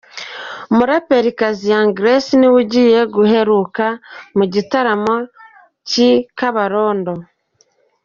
[0.71, 3.85] Umuraperikazi Young Grace niwe ugiye guheruka
[4.37, 5.15] mu gitaramo
[5.87, 7.13] cy’ i kabarondo.